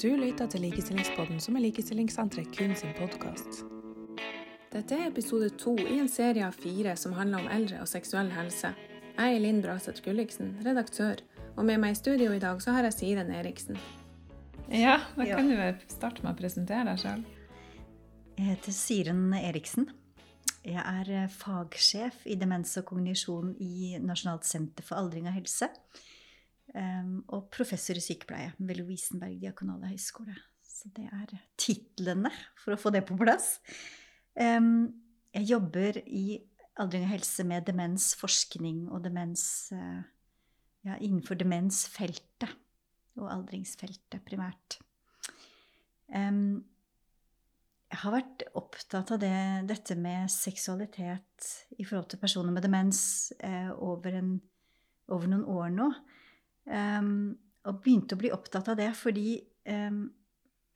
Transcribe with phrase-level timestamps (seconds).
[0.00, 3.60] Du lytter til Likestillingspodden, som er Likestillingssenteret kun sin podkast.
[4.72, 8.30] Dette er episode to i en serie av fire som handler om eldre og seksuell
[8.32, 8.70] helse.
[9.18, 11.20] Jeg er Linn Braseth Gulliksen, redaktør,
[11.58, 13.76] og med meg i studio i dag så har jeg Siren Eriksen.
[14.72, 17.26] Ja, da kan du starte med å presentere deg sjøl.
[18.38, 19.90] Jeg heter Siren Eriksen.
[20.64, 25.68] Jeg er fagsjef i demens og kognisjon i Nasjonalt senter for aldring og helse.
[26.72, 30.34] Um, og professor i sykepleie ved Lovisenberg diakonale høgskole.
[30.64, 33.58] Så det er titlene, for å få det på plass.
[34.32, 34.88] Um,
[35.36, 36.40] jeg jobber i
[36.80, 39.44] aldring og helse med demensforskning og demens
[39.76, 40.00] uh,
[40.86, 42.56] ja, innenfor demensfeltet
[43.20, 44.78] og aldringsfeltet primært.
[46.08, 46.62] Um,
[47.92, 49.36] jeg har vært opptatt av det,
[49.68, 53.02] dette med seksualitet i forhold til personer med demens
[53.44, 54.30] uh, over, en,
[55.12, 55.90] over, noen år nå.
[56.66, 57.34] Um,
[57.66, 59.36] og begynte å bli opptatt av det fordi
[59.70, 60.04] um,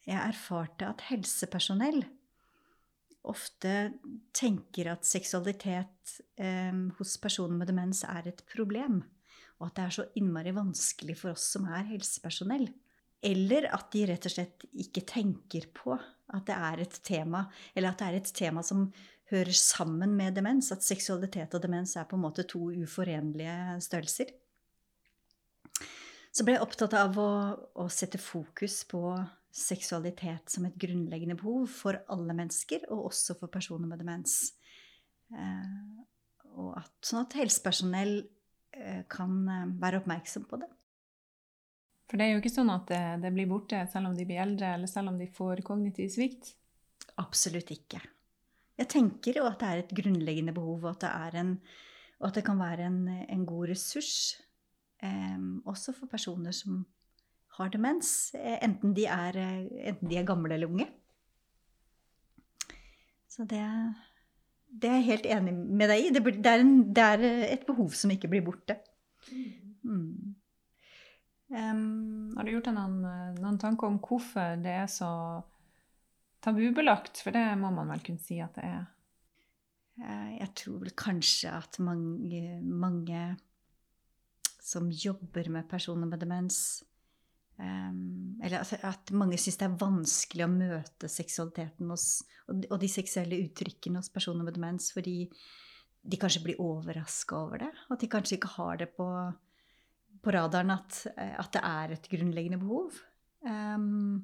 [0.06, 2.00] jeg erfarte at helsepersonell
[3.26, 3.72] ofte
[4.36, 9.00] tenker at seksualitet um, hos personer med demens er et problem.
[9.58, 12.68] Og at det er så innmari vanskelig for oss som er helsepersonell.
[13.26, 17.92] Eller at de rett og slett ikke tenker på at det er et tema, eller
[17.92, 18.88] at det er et tema som
[19.32, 20.70] hører sammen med demens.
[20.74, 24.34] At seksualitet og demens er på en måte to uforenlige størrelser.
[26.36, 27.30] Så ble jeg opptatt av å,
[27.80, 29.00] å, sette fokus på
[29.56, 34.52] seksualitet som et grunnleggende behov for alle mennesker, og også for personer med demens.
[35.32, 36.02] Eh,
[36.60, 40.68] og at, sånn at helsepersonell eh, kan eh, være oppmerksom på det.
[42.06, 44.44] For det er jo ikke sånn at det, det blir borte selv om de blir
[44.44, 46.52] eldre, eller selv om de får kognitiv svikt?
[47.16, 48.02] Absolutt ikke.
[48.76, 51.56] Jeg tenker jo at det er et grunnleggende behov, og at det, en,
[52.20, 54.36] og at det kan være en, en god ressurs
[55.66, 56.84] også for personer som
[57.56, 60.88] har demens, eh, enten de er, eh, enten de er gamle eller unge.
[63.28, 63.62] Så det,
[64.68, 66.10] det, er jeg helt enig med deg i.
[66.12, 68.78] Det, det, er en, det, er et behov som ikke blir borte.
[69.84, 70.34] Mm.
[71.46, 75.10] Um, har du gjort deg noen, noen tanker om hvorfor det er så
[76.42, 77.20] tabubelagt?
[77.22, 78.86] For det må man vel kunne si at det er?
[79.96, 83.20] Eh, jeg tror vel kanskje at mange, mange
[84.66, 86.82] som jobber med personer med demens
[87.58, 92.90] um, Eller altså, at mange syns det er vanskelig å møte seksualiteten hos, og, de
[92.90, 95.20] seksuelle uttrykkene hos personer med demens fordi
[96.06, 97.72] de kanskje blir overraska over det.
[97.90, 99.06] At de kanskje ikke har det på,
[100.22, 103.00] på radaren at, at, det er et grunnleggende behov.
[103.42, 104.20] Um,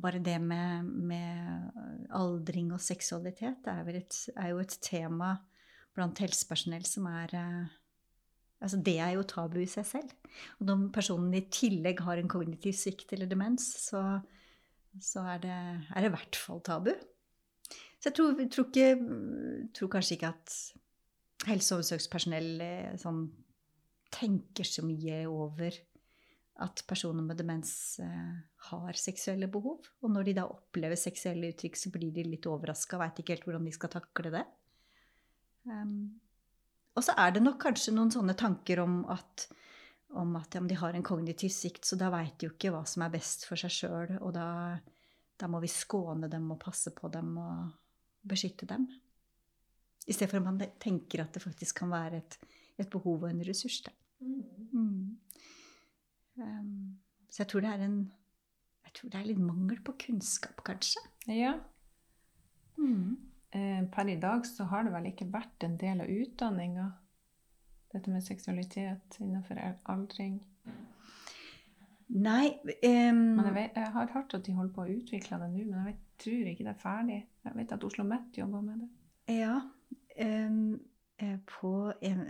[0.00, 1.70] bare det med, med,
[2.14, 5.32] aldring og seksualitet er, et, er, jo et tema
[5.96, 7.72] blant helsepersonell som er uh,
[8.64, 10.12] Altså, det er jo tabu i seg selv.
[10.58, 14.02] Og når personen i tillegg har en kognitiv svikt eller demens, så,
[14.96, 15.58] så er, det,
[16.00, 16.94] i hvert fall tabu.
[18.00, 18.88] Så jeg tror, tror, ikke,
[19.76, 20.56] tror kanskje ikke at
[21.48, 23.26] helse- og omsorgspersonell eh, sånn,
[24.14, 25.76] tenker så mye over
[26.62, 28.34] at personer med demens eh,
[28.68, 29.88] har seksuelle behov.
[30.04, 33.36] Og når de da opplever seksuelle uttrykk, så blir de litt overraska og veit ikke
[33.36, 34.44] helt hvordan de skal takle det.
[35.64, 35.96] Um,
[36.94, 39.46] og så er det nok kanskje noen sånne tanker om at,
[40.14, 42.84] om at ja, de har en kognitiv sikt, så da veit de jo ikke hva
[42.88, 44.48] som er best for seg sjøl, og da,
[45.40, 47.74] da, må vi skåne dem og passe på dem og
[48.30, 48.86] beskytte dem.
[50.06, 52.38] I stedet for at man tenker at det faktisk kan være et,
[52.78, 53.80] et behov og en ressurs.
[54.20, 55.16] Mm.
[56.34, 56.98] Um,
[57.30, 57.98] så jeg tror det er en
[58.84, 61.00] jeg tror det er litt mangel på kunnskap, kanskje.
[61.26, 61.56] Ja.
[62.78, 63.16] Mm.
[63.54, 66.88] Eh, per i dag så har det vel ikke vært en del av utdanninga,
[67.94, 69.60] dette med seksualitet innenfor
[69.92, 70.40] aldring?
[72.14, 73.20] Nei um...
[73.38, 75.78] Men jeg, vet, jeg, har hørt at de holder på å utvikle det nå, men
[75.78, 77.20] jeg vet, tror ikke det er ferdig.
[77.46, 78.90] Jeg vet at Oslo Met jobber med det.
[79.38, 79.54] Ja.
[80.20, 80.58] Um,
[81.48, 82.24] på um,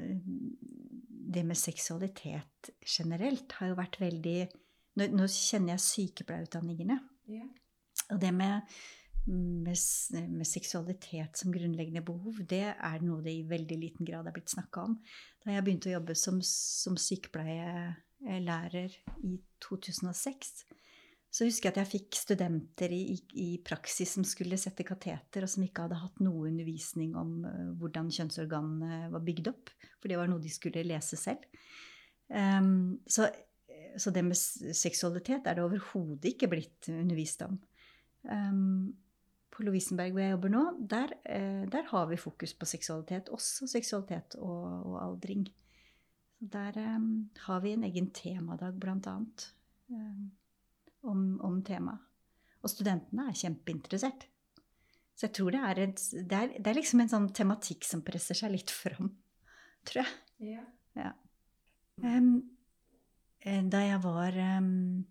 [1.34, 4.36] Det med seksualitet generelt har jo vært veldig
[4.94, 7.00] Nå, nå kjenner jeg sykepleierutdanningene.
[7.26, 7.48] Yeah.
[8.14, 8.76] Og det med
[9.26, 9.78] med,
[10.30, 14.52] med, seksualitet som grunnleggende behov, det er noe det i veldig liten grad er blitt
[14.52, 14.98] snakka om.
[15.44, 20.52] Da jeg begynte å jobbe som, som sykepleielærer i 2006,
[21.34, 25.50] så husker jeg at jeg fikk studenter i, i, praksis som skulle sette kateter, og
[25.50, 29.72] som ikke hadde hatt noe undervisning om uh, hvordan kjønnsorganene var bygd opp.
[29.98, 31.42] For det var noe de skulle lese selv.
[32.28, 33.26] Um, så,
[33.98, 37.58] så, det med seksualitet er det overhodet ikke blitt undervist om.
[38.30, 38.94] Um,
[39.54, 43.30] på Lovisenberg hvor jeg jobber nå, der, eh, der, har vi fokus på seksualitet.
[43.34, 45.46] Også seksualitet og, og aldring.
[46.54, 49.46] Der um, har vi en egen temadag, blant annet.
[49.88, 50.32] Um,
[51.04, 52.02] om, om temaet.
[52.64, 54.26] Og studentene er kjempeinteressert.
[55.14, 58.02] Så jeg tror det er, et, det, er, det er, liksom en sånn tematikk som
[58.02, 59.12] presser seg litt fram,
[59.86, 60.54] tror jeg.
[60.56, 60.64] Ja.
[60.98, 61.12] Ja.
[62.02, 62.40] Um,
[63.70, 65.04] da jeg var um,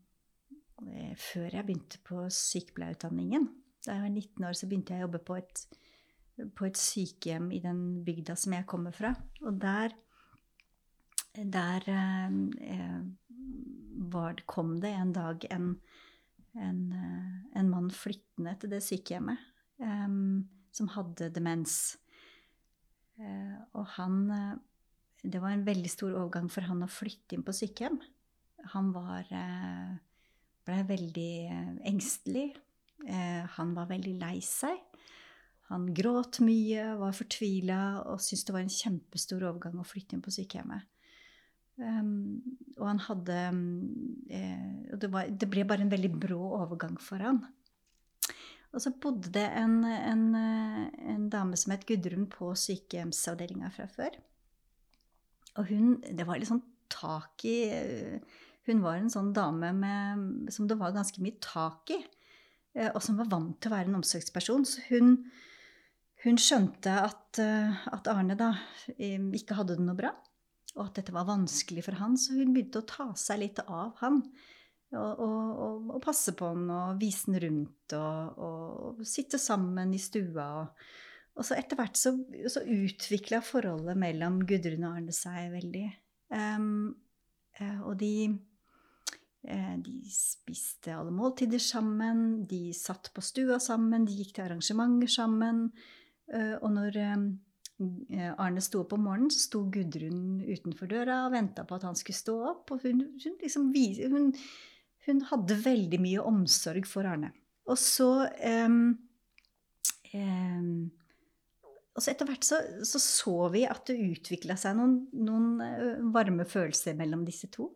[1.22, 3.46] Før jeg begynte på sykepleierutdanningen,
[3.84, 5.64] da jeg var 19 år, så begynte jeg å jobbe på et,
[6.56, 9.12] på et sykehjem i den bygda som jeg kommer fra.
[9.44, 9.96] Og der,
[11.36, 13.02] der eh,
[14.14, 15.74] var, kom det en dag en,
[16.56, 16.82] en,
[17.54, 19.44] en mann flyttende til det sykehjemmet
[19.84, 20.18] eh,
[20.74, 21.98] som hadde demens.
[23.22, 24.54] Eh, og han uh,
[25.24, 28.00] Det var en veldig stor overgang for han å flytte inn på sykehjem.
[28.74, 29.94] Han var uh,
[30.68, 31.34] ble veldig
[31.88, 32.50] engstelig.
[33.04, 34.78] Han var veldig lei seg.
[35.72, 40.24] Han gråt mye, var fortvila og syntes det var en kjempestor overgang å flytte inn
[40.24, 40.86] på sykehjemmet.
[41.74, 42.44] Um,
[42.78, 43.62] og han hadde um,
[44.30, 47.42] det, var, det, ble bare en veldig brå overgang for han.
[48.74, 54.18] Og så bodde det en, en, en dame som het Gudrun på sykehjemsavdelinga fra før.
[55.58, 57.58] Og hun Det var litt sånn tak i
[58.66, 62.23] Hun var en sånn dame med, som det var ganske mye tak i, eh,
[62.74, 64.64] og som var vant til å være en omsorgsperson.
[64.66, 65.16] Så hun,
[66.26, 68.54] hun skjønte at, at, Arne da
[68.98, 70.14] ikke hadde det noe bra,
[70.74, 73.94] og at dette var vanskelig for han, så hun begynte å ta seg litt av
[74.02, 74.24] han.
[74.94, 80.46] Og, og, og, passe på han og vise han rundt og, sitte sammen i stua.
[80.62, 80.84] Og,
[81.38, 82.14] og så etter hvert så,
[82.50, 85.88] så utvikla forholdet mellom Gudrun og Arne seg veldig.
[86.34, 86.94] Um,
[87.86, 88.14] og de,
[89.44, 95.66] de spiste alle måltider sammen, de satt på stua sammen, de gikk til arrangementer sammen.
[96.32, 97.26] Uh, og når um,
[98.40, 102.00] Arne sto opp om morgenen, så sto Gudrun utenfor døra og venta på at han
[102.00, 102.72] skulle stå opp.
[102.72, 103.70] Og hun, hun liksom
[104.14, 104.32] hun,
[105.08, 107.34] hun hadde veldig mye omsorg for Arne.
[107.68, 108.10] Og så
[108.68, 108.94] um,
[110.14, 110.92] um,
[111.94, 112.58] og så etter hvert så,
[112.88, 117.70] så, så vi at det utvikla seg noen, noen, varme følelser mellom disse to.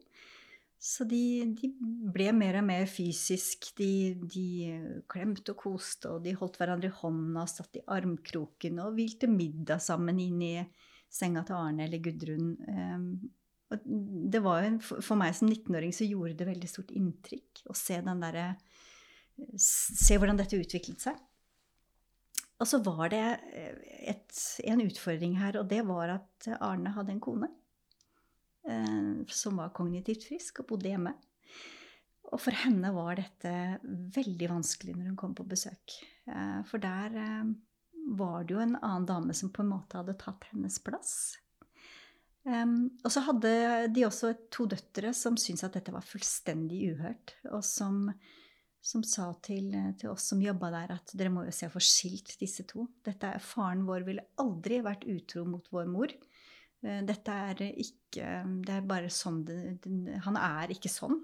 [0.77, 1.71] Så de, de,
[2.13, 3.71] ble mer og mer fysisk.
[3.79, 4.45] De, de,
[5.09, 9.29] klemte og koste, og de holdt hverandre i hånda og satt i armkroken og hvilte
[9.31, 10.53] middag sammen inn i
[11.09, 12.53] senga til Arne eller Gudrun.
[12.67, 13.09] Um,
[14.31, 17.97] det var jo, For meg som 19-åring så gjorde det veldig stort inntrykk å se,
[18.05, 18.37] der,
[19.59, 21.17] se hvordan dette utviklet seg.
[22.57, 23.23] Og så var det
[24.07, 27.66] et, en utfordring her, og det var at Arne hadde en kone eh,
[29.31, 31.13] som var kognitivt frisk og bodde hjemme.
[32.33, 33.51] Og for henne var dette
[34.15, 35.97] veldig vanskelig når hun kom på besøk.
[36.27, 37.51] Eh, for der eh,
[38.17, 41.37] var det jo en annen dame som på en måte hadde tatt hennes plass.
[42.47, 43.49] Um, og så hadde
[43.91, 48.05] de også to døtre som syntes at dette var fullstendig uhørt, og som,
[48.79, 51.83] som sa til, til, oss som jobba der, at dere må jo se å få
[51.83, 52.85] skilt disse to.
[53.03, 56.15] Dette er, faren vår ville aldri vært utro mot vår mor.
[56.85, 58.27] Uh, dette er ikke
[58.65, 59.57] Det er bare sånn det,
[60.25, 61.17] Han er ikke sånn.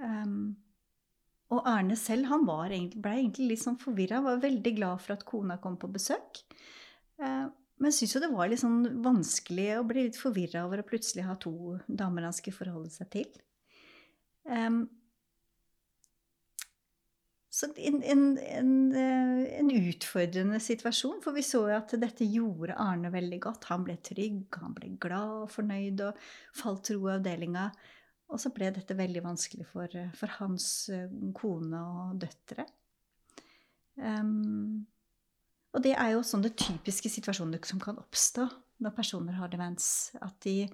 [0.00, 0.56] Um,
[1.54, 5.24] og Arne selv han var, ble egentlig litt sånn forvirra, var veldig glad for at
[5.28, 6.42] kona kom på besøk.
[7.22, 7.46] Uh,
[7.82, 11.26] men syntes jo det var litt sånn vanskelig å bli litt forvirra over å plutselig
[11.26, 13.28] ha to damer han skulle forholde seg til.
[14.48, 14.86] Um,
[17.56, 22.76] så en, en, en, eh, en, utfordrende situasjon, for vi så jo at dette gjorde
[22.76, 23.68] Arne veldig godt.
[23.70, 26.18] Han ble trygg, han ble glad og fornøyd og
[26.58, 27.70] falt ro i avdelinga.
[28.28, 31.06] Og så ble dette veldig vanskelig for, for hans eh,
[31.38, 32.66] kone og døtre.
[33.96, 34.84] Um,
[35.72, 38.44] og det er jo sånne typiske situasjoner som kan oppstå
[38.84, 40.10] når personer har demens.
[40.20, 40.66] At de,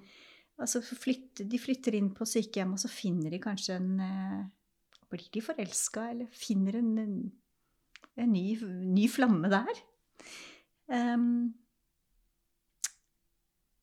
[0.59, 4.43] altså flytter, de flytter inn på sykehjem, og så finner de kanskje en eh,
[5.13, 6.93] Blir de forelska, eller finner en,
[8.17, 9.81] en, ny, ny, flamme der?
[10.89, 11.53] Um,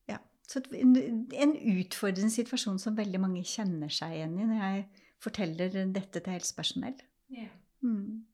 [0.09, 0.17] ja.
[0.47, 0.95] Så en,
[1.31, 4.83] en, utfordrende situasjon som veldig mange kjenner seg igjen i når jeg
[5.23, 6.99] forteller dette til helsepersonell.
[7.31, 7.55] Yeah.
[7.81, 8.25] Mm.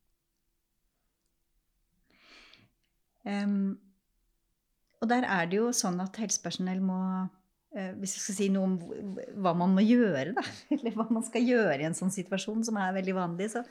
[3.27, 3.79] Um,
[5.01, 6.97] og der er det jo sånn at helsepersonell må
[7.99, 8.75] Hvis jeg skal si noe om
[9.43, 10.43] hva man må gjøre, da,
[10.75, 13.63] eller hva man skal gjøre i en sånn situasjon, som er veldig vanlig, så,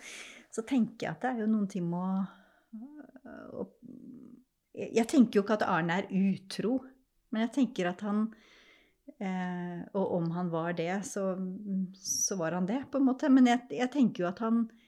[0.53, 2.03] så tenker jeg at det er jo noen ting med
[3.27, 3.69] å, å,
[4.77, 6.79] Jeg tenker jo ikke at Arne er utro,
[7.35, 8.27] men jeg tenker at han
[9.19, 11.33] eh, Og om han var det, så,
[11.99, 13.33] så, var han det, på en måte.
[13.33, 14.86] Men jeg, jeg tenker jo at han Eh,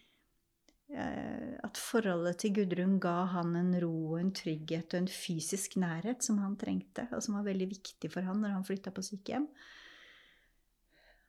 [0.89, 6.25] at forholdet til Gudrun ga han en ro og en trygghet og en fysisk nærhet
[6.25, 9.45] som han trengte, og som var veldig viktig for han når han flytta på sykehjem.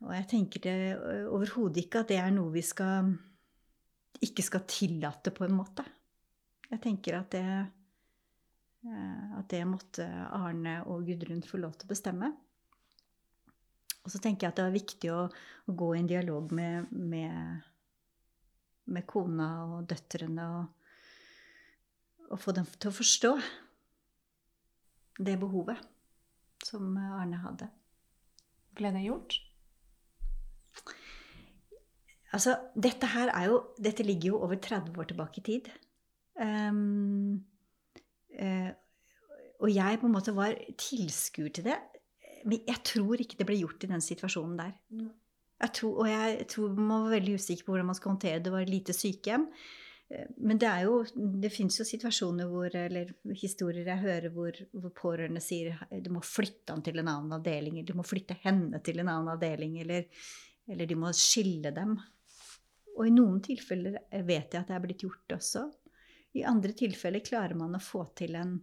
[0.08, 0.78] Og jeg tenker det
[1.28, 3.12] overhodet ikke at det er noe vi skal
[4.24, 5.84] ikke skal tillate, på en måte.
[6.70, 7.46] Jeg tenker at det
[8.90, 12.30] at det måtte Arne og Gudrun få lov til å bestemme.
[14.06, 15.26] Og så tenker jeg at det er viktig å,
[15.68, 17.66] å gå i en dialog med, med,
[18.94, 20.88] med kona og døtrene og,
[22.30, 23.34] og, få dem til å forstå
[25.20, 25.82] det behovet
[26.66, 27.70] som Arne hadde.
[28.78, 29.38] Ble det gjort?
[32.30, 35.70] Altså, dette her er jo Dette ligger jo over 30 år tilbake i tid.
[36.40, 37.40] Um,
[38.38, 38.70] uh,
[39.60, 41.80] og jeg på en måte var tilskuer til det.
[42.46, 44.76] Men jeg tror ikke det ble gjort i den situasjonen der.
[45.60, 48.48] Jeg tror, og jeg tror man var veldig usikker på hvordan man skal håndtere det.
[48.48, 49.48] Det var lite sykehjem.
[50.42, 54.94] Men det er jo, det fins jo situasjoner hvor, eller historier jeg hører hvor, hvor,
[54.98, 58.82] pårørende sier du må flytte han til en annen avdeling, eller du må flytte henne
[58.86, 60.08] til en annen avdeling, eller,
[60.66, 61.94] eller de må skille dem.
[62.96, 65.68] Og i noen tilfeller vet jeg at det er blitt gjort også.
[66.42, 68.58] I andre tilfeller klarer man å få til en,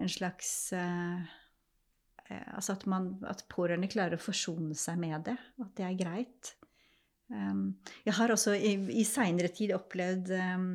[0.00, 1.20] en slags uh,
[2.30, 6.54] Altså at, man, at pårørende klarer å forsone seg med det, at det er greit.
[7.28, 10.66] Um, jeg har også i, i seinere tid opplevd um,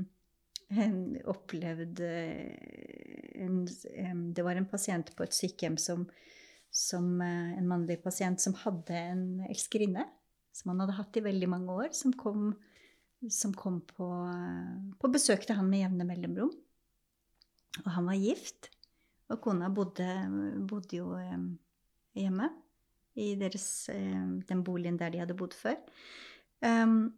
[0.82, 6.08] en, opplevd uh, en, um, Det var en pasient på et sykehjem som,
[6.74, 10.08] som uh, En mannlig pasient som hadde en elskerinne
[10.60, 12.52] som han hadde hatt i veldig mange år, som kom,
[13.32, 14.10] som kom på,
[15.00, 16.52] på besøk til han med jevne mellomrom.
[17.86, 18.72] Og han var gift.
[19.30, 20.08] Og kona bodde,
[20.70, 21.14] bodde jo
[22.18, 22.50] hjemme
[23.20, 23.90] i deres,
[24.50, 25.78] den boligen der de hadde bodd før.
[26.66, 27.12] Um,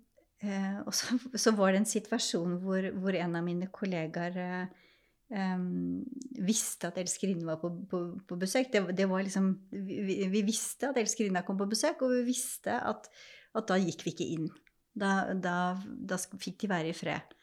[0.86, 4.38] og så, så, var det en situasjon hvor, hvor en av mine kollegaer
[5.32, 6.02] um,
[6.42, 8.72] visste at elskerinnen var på, på, på besøk.
[8.74, 12.76] Det, det, var liksom, vi, vi visste at elskerinna kom på besøk, og vi visste
[12.76, 13.08] at,
[13.56, 14.50] at da gikk vi ikke inn.
[14.92, 17.38] Da, da, da, fikk de være i fred.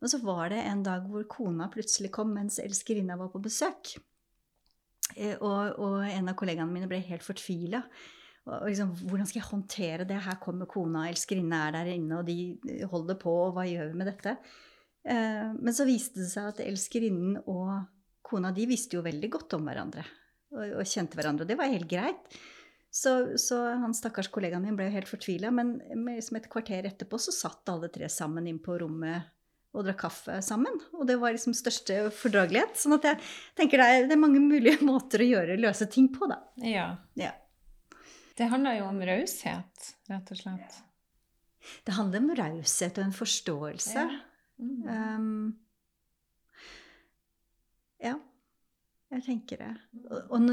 [0.00, 3.94] Men så var det en dag hvor kona plutselig kom mens elskerinna var på besøk.
[5.14, 7.82] Eh, og, og en av kollegaene mine ble helt fortvila.
[8.46, 10.20] Liksom, hvordan skal jeg håndtere det?
[10.22, 13.98] Her kommer kona, elskerinna er der inne, og de holder på, og hva gjør vi
[13.98, 14.36] med dette?
[15.06, 17.72] Eh, men så viste det seg at elskerinnen og
[18.26, 20.04] kona de visste jo veldig godt om hverandre.
[20.54, 22.38] Og, og kjente hverandre, og det var helt greit.
[22.96, 25.74] Så, så han stakkars kollegaen min ble jo helt fortvila, men
[26.06, 29.26] liksom et kvarter etterpå så satt alle tre sammen inn på rommet
[29.76, 30.78] og drakk kaffe sammen.
[30.96, 32.78] Og det var liksom største fordragelighet.
[32.80, 33.20] Sånn at jeg
[33.58, 36.40] tenker det er, det er mange mulige måter å gjøre løse ting på, da.
[36.64, 36.88] Ja.
[37.18, 37.34] ja.
[38.36, 40.80] Det handler jo om raushet, rett og slett.
[41.86, 44.06] Det handler om raushet og en forståelse.
[44.06, 44.22] Ja.
[44.56, 44.88] Mm.
[44.88, 45.58] Um,
[48.00, 48.14] ja,
[49.12, 49.72] jeg tenker det.
[50.10, 50.48] Og, og,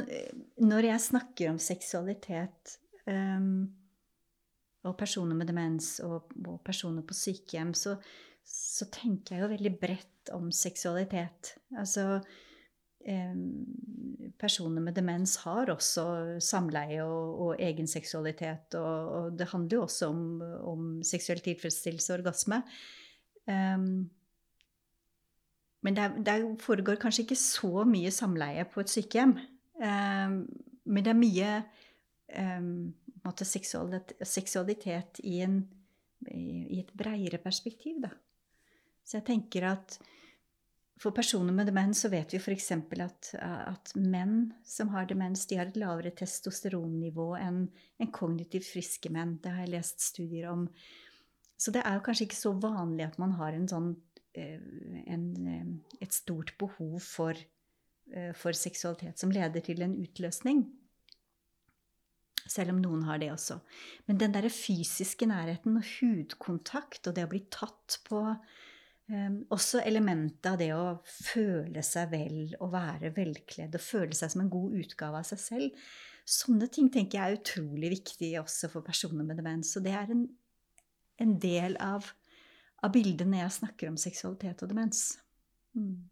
[0.64, 2.76] når jeg snakker om seksualitet
[3.08, 3.66] um,
[4.84, 7.96] og personer med demens og, og personer på sykehjem, så,
[8.46, 11.56] så, tenker jeg jo veldig bredt om seksualitet.
[11.78, 12.22] Altså
[14.40, 16.04] personer med demens har også
[16.44, 18.76] samleie og, og egen seksualitet.
[18.80, 20.26] Og, og, det handler jo også om,
[20.74, 22.62] om seksuell tilfredsstillelse og orgasme.
[23.48, 24.10] Um,
[25.84, 29.38] men det, foregår kanskje ikke så mye samleie på et sykehjem.
[29.84, 30.44] Um,
[30.86, 31.54] men det er mye
[32.40, 32.94] um,
[33.44, 35.64] seksualitet, seksualitet i, en,
[36.32, 38.14] i, et breiere perspektiv, da.
[39.04, 40.00] Så jeg tenker at
[41.04, 42.70] for personer med demens så vet vi f.eks.
[43.04, 47.66] At, at menn som har demens, de har et lavere testosteronnivå enn
[48.00, 49.36] en kognitivt friske menn.
[49.44, 50.68] Det har jeg lest studier om.
[51.60, 53.90] Så det er jo kanskje ikke så vanlig at man har en sånn,
[54.36, 54.62] eh,
[55.12, 57.34] en, eh, et stort behov for,
[58.14, 60.66] eh, for seksualitet som leder til en utløsning.
[62.48, 63.62] Selv om noen har det også.
[64.08, 68.20] Men den derre fysiske nærheten og hudkontakt og det å bli tatt på
[69.54, 74.44] også elementet av det å føle seg vel og være velkledd og føle seg som
[74.44, 75.84] en god utgave av seg selv.
[76.24, 79.74] Sånne ting tenker jeg er utrolig viktig også for personer med demens.
[79.78, 80.24] Og det er en,
[81.22, 82.08] en del av,
[82.80, 85.04] av, bildet når jeg snakker om seksualitet og demens.
[85.76, 86.08] Mm.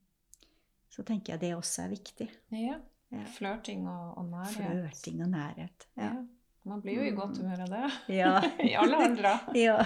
[0.92, 2.28] Så tenker jeg det også er viktig.
[2.58, 2.78] Ja.
[3.16, 3.26] ja.
[3.38, 4.60] Flørting og, og, nærhet.
[4.60, 5.90] Flørting og nærhet.
[5.96, 6.12] ja.
[6.12, 6.22] ja.
[6.64, 7.42] Man blir jo i godt mm.
[7.42, 7.88] humør av det.
[8.20, 8.34] Ja.
[8.70, 9.34] I alle aldre.
[9.58, 9.78] ja.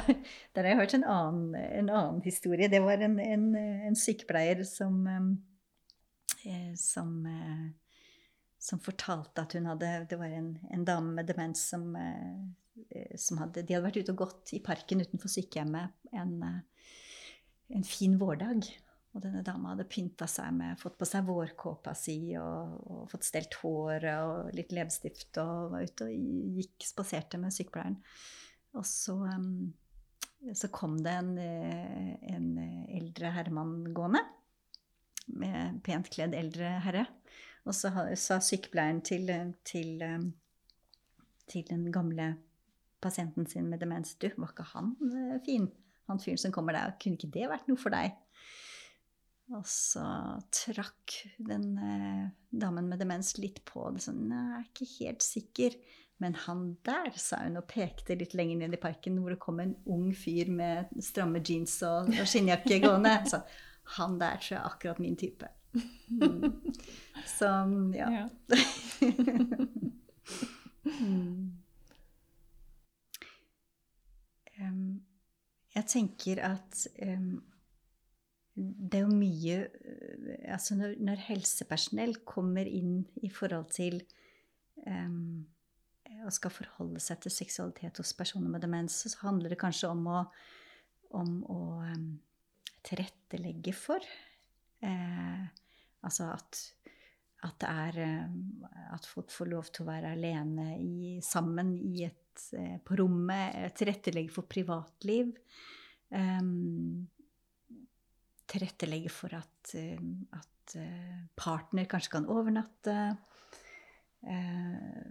[0.56, 2.70] Der har jeg hørt en annen, en annen historie.
[2.72, 5.00] Det var en, en, en sykepleier som,
[6.44, 7.66] eh, som, eh,
[8.60, 13.40] som fortalte at hun hadde Det var en, en dame med demens som, eh, som
[13.40, 16.42] hadde De hadde vært ute og gått i parken utenfor sykehjemmet en,
[17.72, 18.68] en fin vårdag.
[19.16, 23.28] Og denne dama hadde pynta seg med Fått på seg vårkåpa si og, og fått
[23.28, 27.96] stelt håret og litt leppestift og var ute og gikk spaserte med sykepleieren.
[28.76, 29.72] Og så, um,
[30.52, 32.50] så kom det en, en
[32.92, 34.20] eldre herremann gående.
[35.32, 37.06] Med pent kledd eldre herre.
[37.66, 39.32] Og så sa sykepleieren til,
[39.66, 40.04] til,
[41.50, 42.34] til den gamle
[43.02, 44.92] pasienten sin med demens Du, var ikke han
[45.48, 45.72] fin?
[46.12, 46.94] Han fyren som kommer der.
[47.02, 48.14] Kunne ikke det vært noe for deg?
[49.56, 50.06] Og så
[50.52, 55.78] trakk den eh, damen med demens litt på det sånn Jeg er ikke helt sikker.
[56.24, 59.60] Men han der, sa hun og pekte litt lenger ned i parken, hvor det kom
[59.60, 63.18] en ung fyr med stramme jeans og, og skinnjakke gående.
[63.32, 63.42] Så
[63.98, 65.48] han der tror jeg er akkurat min type.
[66.08, 66.62] Mm.
[67.28, 67.50] Så
[67.96, 68.08] ja.
[68.12, 68.26] ja.
[71.02, 71.52] mm.
[74.62, 75.04] um,
[75.76, 77.44] jeg tenker at um,
[78.56, 84.00] det er jo mye eh, Altså når, når, helsepersonell kommer inn i forhold til
[84.86, 85.44] um,
[86.26, 90.06] og skal forholde seg til seksualitet hos personer med demens, så handler det kanskje om
[90.10, 90.22] å,
[91.18, 92.08] om å um,
[92.86, 94.06] tilrettelegge for
[94.86, 95.46] eh,
[96.06, 96.60] Altså at,
[97.48, 102.06] at, det er um, At folk får lov til å være alene i, sammen i
[102.06, 103.74] et, eh, på rommet.
[103.80, 105.34] Tilrettelegge for privatliv.
[106.14, 107.08] Um,
[108.50, 110.02] tilrettelegge for at, eh,
[110.36, 112.96] at eh, partner kanskje kan overnatte.
[114.26, 115.02] Eh,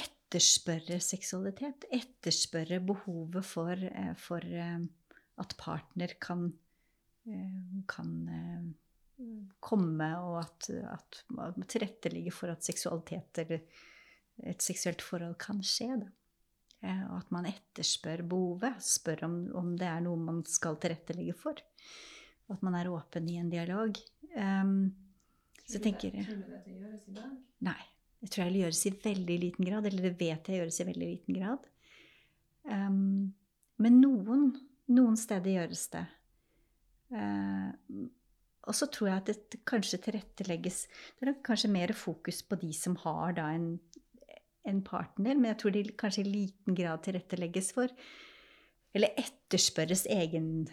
[0.00, 1.88] etterspørre seksualitet.
[1.90, 3.86] Etterspørre behovet for,
[4.20, 4.44] for
[5.42, 6.44] at partner kan,
[7.90, 8.12] kan
[9.58, 13.64] komme, og at, at man tilrettelegger for at seksualitet eller
[14.46, 15.98] et seksuelt forhold kan skje.
[16.04, 16.12] Da.
[17.10, 18.78] Og at man etterspør behovet.
[18.86, 21.58] Spør om, om det er noe man skal tilrettelegge for
[22.50, 23.98] og at man er åpen i en dialog.
[24.34, 24.90] Um,
[25.62, 27.34] så jeg tenker Tror du dette gjøres i dag?
[27.70, 27.80] Nei.
[28.20, 29.86] Jeg tror det gjøres i veldig liten grad.
[29.88, 31.68] Eller det vet jeg gjøres i veldig liten grad.
[32.66, 33.30] Um,
[33.80, 34.50] men noen,
[34.90, 36.02] noen steder gjøres det.
[37.14, 37.70] Uh,
[38.68, 40.84] og så tror jeg at det kanskje tilrettelegges
[41.18, 43.72] Det er kanskje mer fokus på de som har da en,
[44.68, 47.90] en partner, men jeg tror det kanskje i liten grad tilrettelegges for
[48.94, 50.68] Eller etterspørres egen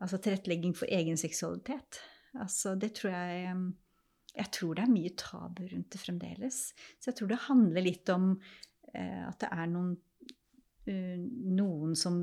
[0.00, 2.00] Altså tilrettelegging for egen seksualitet.
[2.40, 3.54] Altså, det tror jeg
[4.36, 6.58] Jeg tror det er mye tabu rundt det fremdeles.
[7.00, 8.28] Så jeg tror det handler litt om
[8.94, 9.96] eh, at det er noen,
[10.86, 11.24] uh,
[11.58, 12.20] noen som,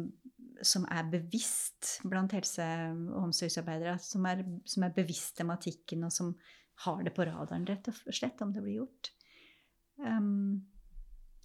[0.61, 2.69] som, er bevisst blant helse-
[3.11, 6.31] og omsorgsarbeidere, som er, som er bevisst tematikken, og som
[6.85, 9.11] har det på radaren, rett og slett, om det blir gjort.
[9.99, 10.63] Um,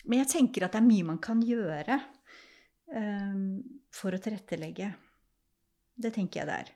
[0.07, 1.99] men jeg tenker at det er mye man kan gjøre
[2.95, 3.59] um,
[3.91, 4.95] for å tilrettelegge.
[5.95, 6.73] Det tenker jeg det er.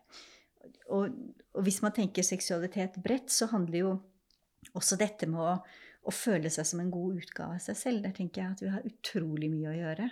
[0.93, 1.17] Og,
[1.55, 3.97] og, hvis man tenker seksualitet bredt, så handler jo
[4.77, 5.57] også dette med å,
[6.07, 8.05] å, føle seg som en god utgave av seg selv.
[8.05, 10.09] Der tenker jeg at vi har utrolig mye å gjøre.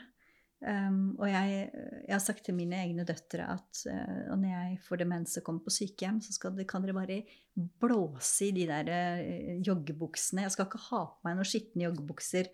[0.64, 5.02] Um, og jeg, jeg, har sagt til mine egne døtre at uh, når jeg får
[5.02, 7.18] demens og kommer på sykehjem, så det, kan dere bare
[7.82, 10.46] blåse i de der uh, joggebuksene.
[10.46, 12.48] Jeg skal ikke ha på meg noen skitne joggebukser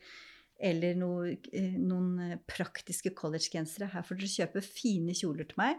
[0.70, 3.92] eller noe, uh, noen praktiske collegegensere.
[3.94, 5.78] Her får dere kjøpe fine kjoler til meg.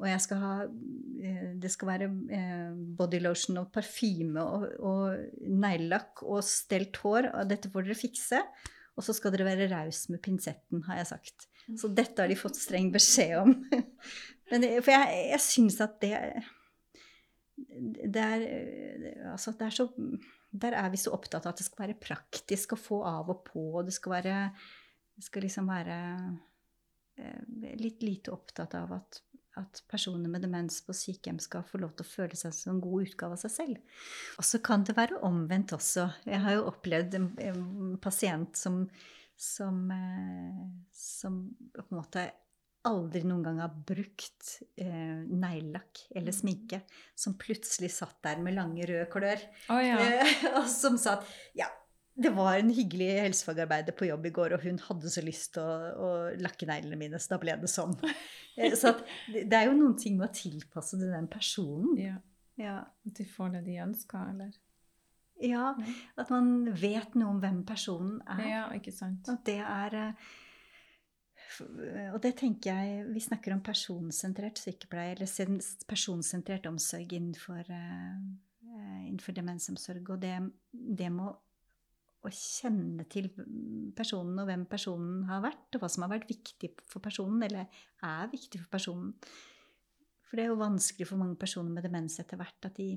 [0.00, 6.24] Og jeg skal ha eh, Det skal være body bodylotion og parfyme og, og neglelakk
[6.26, 7.30] og stelt hår.
[7.30, 8.40] Og dette får dere fikse.
[8.94, 11.48] Og så skal dere være raus med pinsetten, har jeg sagt.
[11.80, 13.56] Så dette har de fått streng beskjed om.
[14.50, 16.12] Men, for jeg, jeg syns at det
[17.54, 18.42] det er,
[19.30, 19.88] altså det er så,
[20.50, 23.44] Der er vi så opptatt av at det skal være praktisk å få av og
[23.46, 23.62] på.
[23.78, 24.38] Og det skal være
[25.14, 25.98] Det skal liksom være
[27.18, 29.20] eh, litt lite opptatt av at
[29.60, 32.84] at personer med demens på sykehjem skal få lov til å føle seg som en
[32.84, 33.98] god utgave av seg selv.
[34.38, 36.08] Og så kan det være omvendt også.
[36.28, 37.66] Jeg har jo opplevd en, en
[38.02, 38.82] pasient som,
[39.38, 40.64] som, eh,
[40.94, 41.42] som,
[41.74, 42.26] på en måte
[42.84, 46.38] aldri noen gang har brukt eh, neglelakk eller mm.
[46.38, 46.82] sminke,
[47.16, 49.40] som plutselig satt der med lange, røde klør,
[49.72, 49.96] oh, ja.
[50.02, 51.70] eh, og som sa at ja,
[52.14, 55.64] det var en hyggelig helsefagarbeider på jobb i går, og hun hadde så lyst til
[55.66, 57.96] å, å lakke neglene mine, så da ble det sånn.
[58.54, 58.90] Så så
[59.32, 61.96] det er jo noen ting med å tilpasse det den personen.
[61.98, 62.20] Ja.
[62.54, 62.76] ja.
[63.02, 64.52] At de får det de ønsker, eller?
[65.42, 65.72] Ja,
[66.14, 68.44] at man vet noe om hvem personen er.
[68.46, 69.26] Ja, ikke sant.
[69.26, 70.14] At det er eh,
[72.12, 75.58] Og det tenker jeg Vi snakker om personsentrert sykepleie, eller
[75.90, 80.14] personsentrert omsorg innenfor, uh, innenfor demensomsorg.
[80.14, 80.36] Og det,
[80.70, 81.32] det må
[82.24, 83.28] å kjenne til
[83.96, 87.82] personen og hvem personen har vært, og hva som har vært viktig for personen, eller
[88.04, 89.12] er viktig for personen.
[90.24, 92.88] For det er jo vanskelig for mange personer med demens etter hvert at de,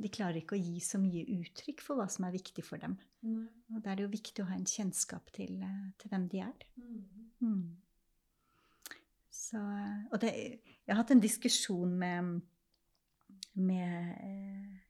[0.00, 2.96] de klarer ikke å gi så mye uttrykk for hva som er viktig for dem.
[3.74, 6.40] Og da er det jo viktig å ha en kjennskap til, eh, til hvem de
[6.46, 6.66] er.
[7.44, 7.64] Mm.
[9.40, 9.60] Så,
[10.12, 10.32] og det,
[10.86, 12.40] jeg har hatt en diskusjon med,
[13.54, 14.89] med, eh, med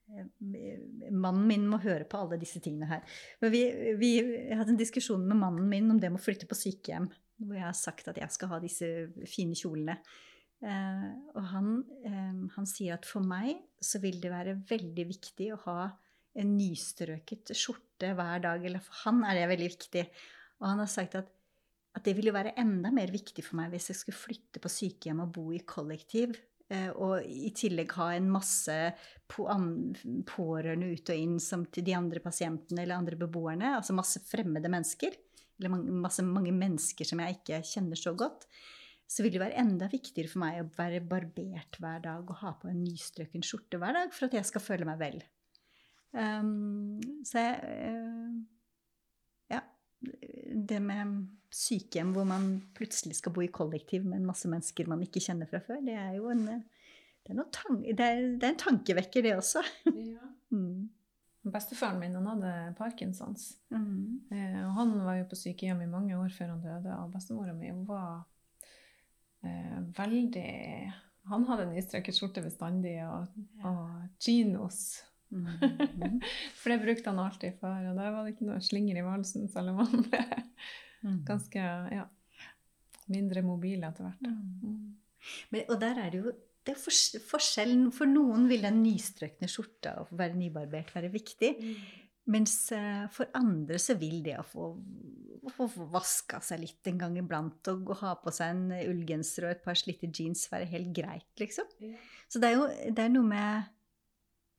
[1.10, 3.04] Mannen min må høre på alle disse tingene her.
[3.42, 3.62] Men vi,
[4.00, 4.10] vi,
[4.56, 7.08] hatt en diskusjon med mannen min om det med å flytte på sykehjem.
[7.40, 8.88] Hvor jeg har sagt at jeg skal ha disse
[9.30, 9.96] fine kjolene.
[10.60, 11.72] Eh, og han,
[12.04, 15.80] eh, han sier at for meg så vil det være veldig viktig å ha
[16.40, 18.64] en nystrøket skjorte hver dag.
[18.66, 20.06] Eller for han er det veldig viktig.
[20.60, 21.36] Og han har sagt at
[21.96, 25.24] at det ville være enda mer viktig for meg hvis jeg skulle flytte på sykehjem
[25.24, 26.36] og bo i kollektiv.
[26.70, 28.74] Eh, og i tillegg ha en masse
[29.30, 33.74] pårørende ut og inn som til de andre pasientene eller andre beboerne.
[33.78, 35.16] Altså masse fremmede mennesker.
[35.58, 38.46] Eller masse, mange mennesker som jeg ikke kjenner så godt.
[39.10, 42.54] Så vil det være enda viktigere for meg å være barbert hver dag og ha
[42.60, 45.18] på en nystrøken skjorte hver dag for at jeg skal føle meg vel.
[46.14, 47.58] Um, så jeg
[47.90, 48.38] uh,
[49.50, 49.60] Ja.
[50.70, 55.02] Det med sykehjem hvor man plutselig skal bo i kollektiv med en masse mennesker man
[55.04, 58.64] ikke kjenner fra før, det er jo en, det er, det er, det er en
[58.64, 59.64] tankevekker, det også.
[59.90, 60.26] Ja.
[60.50, 60.88] Mm.
[61.46, 63.52] Bestefaren min han hadde parkinsons.
[63.70, 64.18] Mm.
[64.34, 66.96] Eh, og han var jo på sykehjem i mange år før han døde.
[67.04, 68.24] Og bestemora mi var
[69.46, 70.50] eh, veldig
[71.30, 73.30] Han hadde nystrekket skjorte bestandig og,
[73.62, 75.46] og chinos Mm.
[76.58, 79.44] For det brukte han alltid for, og der var det ikke noe slinger i valsen,
[79.50, 80.48] selv om han ble mm.
[81.26, 82.06] Ganske ja,
[83.12, 84.26] mindre mobile etter hvert.
[84.26, 84.70] Mm.
[84.70, 84.96] mm.
[85.52, 86.32] Men, og der er det jo
[86.66, 87.88] det er forskjellen.
[87.94, 91.50] For noen vil den nystrøkne skjorta og være nybarbert være viktig.
[91.56, 91.88] Mm.
[92.30, 94.68] Mens uh, for andre så vil det å få,
[95.40, 99.54] å få vaska seg litt en gang iblant og ha på seg en ullgenser og
[99.54, 101.66] et par slitte jeans være helt greit, liksom.
[102.30, 103.70] Så det er jo det er noe med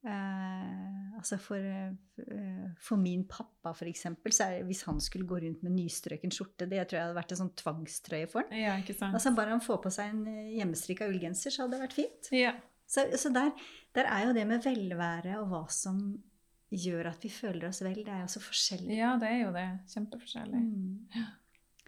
[0.02, 5.38] Eh, altså for, eh, for, min pappa, for eksempel, så er, hvis han skulle gå
[5.44, 8.58] rundt med nystrøken skjorte Det tror jeg hadde vært en sånn tvangstrøye for han.
[8.58, 8.74] Ja.
[9.12, 12.32] Altså Bare han får på seg en eh, hjemmestrikka ullgenser, så hadde det vært fint.
[12.34, 12.56] Ja.
[12.90, 13.54] Så, så der,
[13.96, 16.02] der, er jo det med velvære og hva som
[16.72, 18.96] gjør at vi føler oss vel, det er jo så forskjellig.
[18.98, 19.68] Ja, det er jo det.
[19.92, 20.60] Kjempeforskjellig.
[20.66, 21.30] Mm.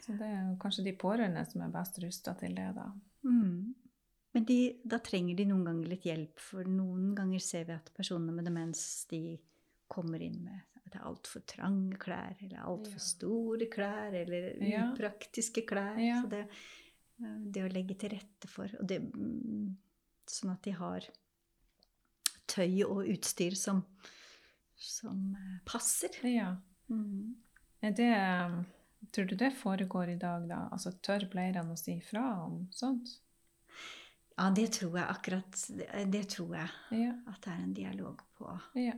[0.04, 2.90] Så det er jo kanskje de pårørende som er best rusta til det, da.
[3.24, 3.74] Mm.
[4.34, 7.92] Men de, da trenger de noen ganger litt hjelp, for noen ganger ser vi at
[7.94, 9.38] personer med demens de
[9.94, 13.06] kommer inn med at det er altfor trange klær, eller altfor ja.
[13.06, 14.88] store klær, eller ja.
[14.90, 16.00] upraktiske klær.
[16.02, 16.20] Ja.
[16.24, 16.44] Så det,
[17.22, 19.74] eh, det, å legge til rette for og det, mm,
[20.34, 21.04] Sånn at de har
[22.48, 23.82] tøy og utstyr som,
[24.80, 26.16] som eh, passer.
[26.32, 26.54] Ja.
[26.88, 27.36] Mm.
[27.84, 28.08] Det
[29.12, 30.62] Tror du det foregår i dag, da?
[30.72, 33.12] Altså tør pleierne å si fra om sånt?
[34.38, 35.64] Ja, det tror jeg akkurat.
[35.78, 36.74] Det, det tror jeg.
[36.92, 37.14] Ja.
[37.30, 38.50] At det er en dialog på.
[38.80, 38.98] Ja.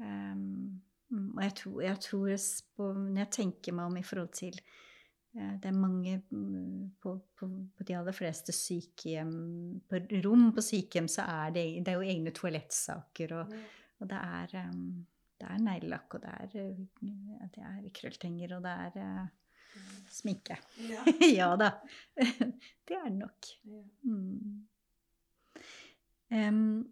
[0.00, 0.80] Um,
[1.10, 2.36] og jeg tror, jeg tror
[2.76, 4.54] på, Når jeg tenker meg om i forhold til
[5.36, 9.34] uh, Det er mange um, på, på, på, de aller fleste sykehjem
[9.90, 13.52] På rom på sykehjem så er det, det er jo egne toalettsaker, og,
[14.00, 14.86] og det er um,
[15.40, 16.48] det er neglelakk, og det er,
[17.54, 19.28] det er krølltenger, og det er uh,
[20.10, 20.56] Sminke.
[20.88, 21.04] Ja,
[21.40, 21.70] ja da.
[22.88, 23.50] det er det nok.
[24.02, 24.66] Mm.
[26.30, 26.90] Um,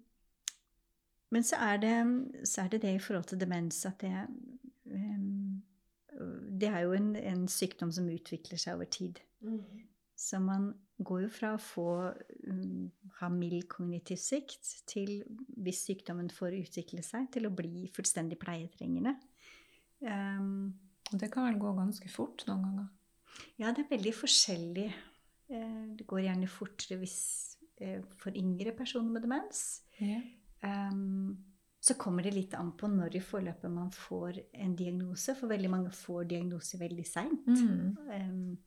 [1.31, 4.27] men så er, det, så er, det, det i forhold til demens at det
[4.85, 5.62] um,
[6.61, 9.21] Det er jo en, en, sykdom som utvikler seg over tid.
[9.41, 9.61] Mm.
[10.17, 10.73] Så man
[11.05, 11.91] går jo fra å få
[12.49, 12.88] um,
[13.21, 15.21] ha mild kognitiv sikt til,
[15.62, 19.14] hvis sykdommen får utvikle seg, til å bli fullstendig pleietrengende.
[20.03, 20.73] Um,
[21.16, 22.88] det kan vel gå ganske fort noen ganger?
[23.59, 24.88] Ja, det er veldig forskjellig.
[25.49, 27.21] Eh, det går gjerne fortere hvis,
[27.81, 29.83] eh, for yngre personer med demens.
[30.01, 30.21] Ja.
[30.62, 31.44] Um,
[31.81, 35.35] så kommer det litt an på når i forløpet man får en diagnose.
[35.38, 37.47] For veldig mange får diagnose veldig seint.
[37.47, 37.97] Mm.
[38.11, 38.59] Um,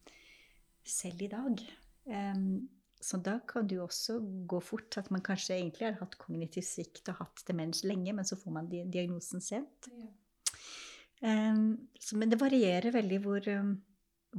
[0.83, 1.65] selv i dag.
[2.05, 2.69] Um,
[3.01, 6.63] så da kan det jo også gå fort at man kanskje egentlig har hatt kognitiv
[6.65, 9.89] svikt og hatt demens lenge, men så får man diagnosen sent.
[9.89, 10.09] Ja.
[11.21, 13.47] Så, men det varierer veldig hvor,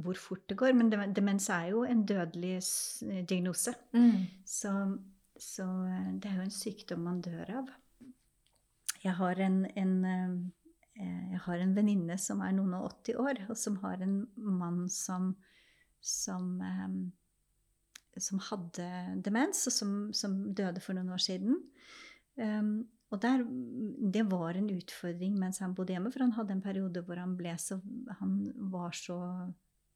[0.03, 0.73] hvor, fort det går.
[0.75, 2.57] Men demens er jo en dødelig
[3.29, 3.71] diagnose.
[3.95, 4.25] Mm.
[4.45, 4.73] Så,
[5.39, 7.71] så, eh, det er jo en sykdom man dør av.
[9.03, 10.35] Jeg har en, en eh,
[10.95, 14.83] jeg har en venninne som er noen og 80 år, og som har en mann
[14.93, 15.31] som,
[15.97, 16.51] som,
[18.13, 18.89] som hadde
[19.25, 21.57] demens, og som, som, døde for noen år siden.
[23.13, 23.43] Og der,
[24.13, 27.35] det var en utfordring mens han bodde hjemme, for han hadde en periode hvor han
[27.37, 27.77] ble så
[28.17, 28.39] Han
[28.73, 29.17] var så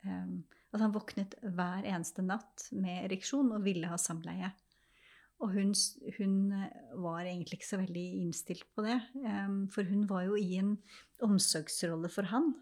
[0.06, 0.36] eh,
[0.70, 4.52] At han våknet hver eneste natt med ereksjon og ville ha samleie.
[5.42, 5.74] Og hun,
[6.18, 9.00] hun eh, var egentlig ikke så veldig innstilt på det.
[9.26, 10.76] em, For hun var jo i en
[11.26, 12.54] omsorgsrolle for han.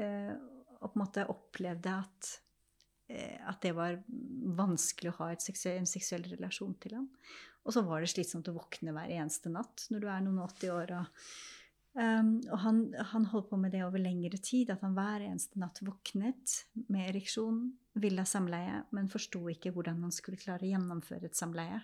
[0.00, 0.32] eh,
[0.80, 2.32] Og på en måte opplevde at,
[3.04, 3.98] at det var
[4.56, 7.08] vanskelig å ha seksuell, en seksuell relasjon til han.
[7.64, 10.52] Og så var det slitsomt å våkne hver eneste natt når du er noen og
[10.52, 10.92] 80 år.
[10.98, 11.30] Og,
[11.96, 15.60] um, og han, han holdt på med det over lengre tid, at han hver eneste
[15.60, 16.58] natt våknet
[16.92, 17.66] med ereksjon,
[18.00, 21.80] ville ha samleie, men forsto ikke hvordan han skulle klare å gjennomføre et samleie.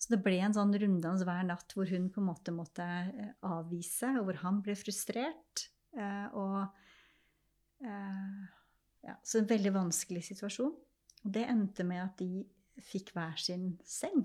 [0.00, 3.30] Så det ble en sånn runddans hver natt hvor hun på en måte måtte eh,
[3.46, 5.68] avvise, og hvor han ble frustrert.
[5.94, 6.56] Uh, Og
[7.86, 8.63] eh,
[9.04, 10.72] ja, Så en veldig vanskelig situasjon.
[11.24, 12.44] Og det endte med at de
[12.84, 14.24] fikk hver sin seng.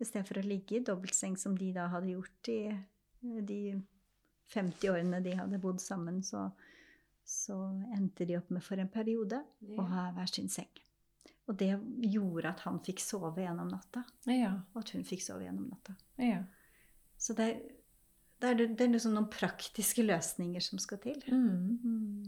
[0.00, 3.60] I stedet for å ligge i dobbeltseng som de da hadde gjort i eh, de
[4.52, 6.50] 50 årene de hadde bodd sammen, så,
[7.24, 7.56] så
[7.96, 9.40] endte de opp med for en periode
[9.80, 10.68] å ha hver sin seng.
[11.46, 11.70] Og det
[12.10, 14.52] gjorde at han fikk sove gjennom natta, Ja.
[14.74, 15.96] og at hun fikk sove gjennom natta.
[16.18, 16.42] ja.
[17.16, 17.46] Så det,
[18.42, 21.22] det, er, det er liksom noen praktiske løsninger som skal til.
[21.32, 22.26] Mm.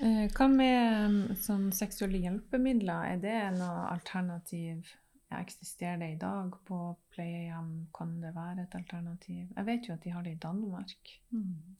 [0.00, 0.06] Mm.
[0.24, 3.12] Eh, Hva med um, sånn seksuelle hjelpemidler?
[3.14, 4.88] Er det noe alternativ?
[5.30, 6.78] Ja, eksisterer det i dag på
[7.14, 7.88] pleiehjem?
[7.94, 9.44] Kan det være et alternativ?
[9.56, 11.12] Jeg vet jo at de har det i Danmark.
[11.30, 11.76] Mm.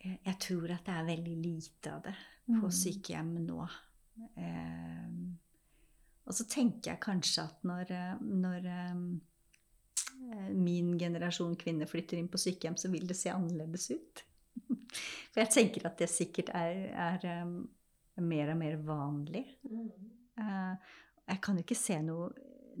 [0.00, 2.16] Jeg, tror at det er veldig lite av det
[2.50, 2.72] på Mm.
[2.72, 3.68] sykehjem nå.
[4.36, 5.10] Eh,
[6.26, 8.94] og så tenker jeg kanskje at når, når eh,
[10.52, 14.24] min generasjon kvinner flytter inn på sykehjem, så vil det se annerledes ut.
[15.32, 17.54] For jeg tenker at det sikkert er, er um,
[18.26, 19.44] mer og mer vanlig.
[20.40, 20.94] Eh,
[21.30, 22.28] jeg kan jo ikke se noe,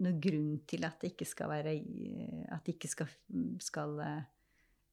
[0.02, 1.76] noe grunn til at det ikke skal være
[2.50, 3.10] At det ikke skal,
[3.62, 4.22] skal eh,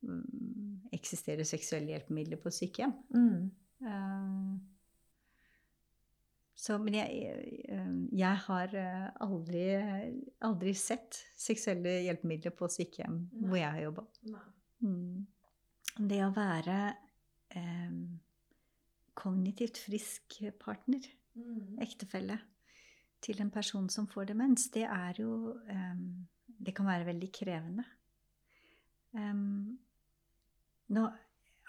[0.05, 2.93] mm, eksistere seksuelle hjelpemidler på sykehjem.
[3.15, 3.47] Mm.
[3.81, 4.57] Uh,
[6.57, 7.33] Så, men jeg,
[7.69, 9.65] eh, jeg har eh, aldri,
[10.41, 13.43] aldri sett seksuelle hjelpemidler på sykehjem Nei.
[13.43, 14.05] hvor jeg har jobba.
[14.81, 15.27] Mm.
[15.97, 16.79] Det å være
[17.57, 17.93] eh,
[19.17, 21.01] kognitivt frisk partner,
[21.37, 21.77] Mm.
[21.83, 22.39] ektefelle,
[23.21, 25.99] til en person som får demens, det er jo eh,
[26.57, 27.83] Det kan være veldig krevende.
[29.13, 29.77] Em,
[30.89, 31.03] nå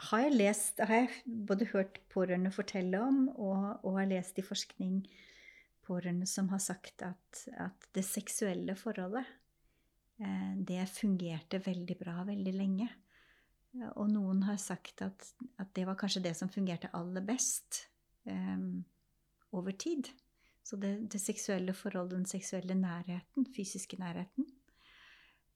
[0.08, 4.46] har jeg lest har jeg både hørt pårørende fortelle om, og, og har lest i
[4.46, 5.02] forskning
[5.84, 9.28] pårørende som har sagt at, at det seksuelle forholdet,
[10.24, 12.88] eh, det fungerte veldig bra veldig lenge.
[13.94, 15.26] Og noen har sagt at,
[15.58, 17.84] at det var kanskje det som fungerte aller best
[18.26, 18.84] um,
[19.54, 20.10] over tid.
[20.68, 24.48] Så det, det seksuelle forholdet, den seksuelle nærheten, fysiske nærheten.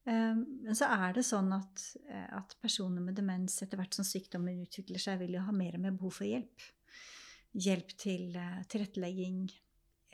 [0.08, 4.06] Eh, Men så er det sånn at, eh, at personer med demens etter hvert som
[4.08, 6.64] sykdommen utvikler seg, vil jo ha mer og mer behov for hjelp.
[7.52, 9.42] Hjelp til uh, tilrettelegging,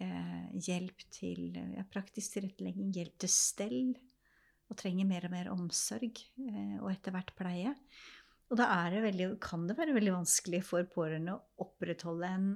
[0.03, 3.93] uh, hjelp til uh, praktisk tilrettelegging, hjelp til stell.
[4.69, 7.75] Og trenger mer og mer omsorg, eh, og etter hvert pleie.
[8.49, 12.47] Og da er det veldig, kan det være veldig vanskelig for pårørende å opprettholde en,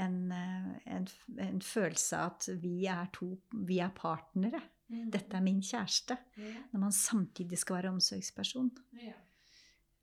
[0.00, 1.08] en, eh, en,
[1.48, 3.34] en følelse av at vi er to,
[3.68, 4.62] vi er partnere.
[4.92, 6.16] Dette er min kjæreste.
[6.72, 8.70] Når man samtidig skal være omsorgsperson.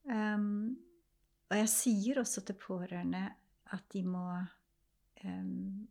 [0.09, 0.77] Um,
[1.49, 3.21] og jeg sier også til pårørende
[3.75, 4.23] at de må
[5.25, 5.87] um,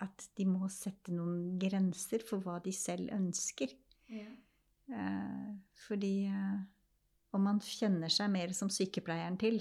[0.00, 3.74] At de må sette noen grenser for hva de selv ønsker.
[4.10, 5.50] Eh,
[5.86, 6.58] fordi eh,
[7.36, 9.60] om man kjenner seg mer som sykepleieren til